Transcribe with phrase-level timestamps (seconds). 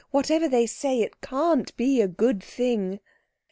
[0.09, 2.99] "Whatever they say, it can't be a good thing."